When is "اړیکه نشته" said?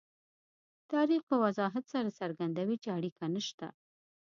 2.97-3.67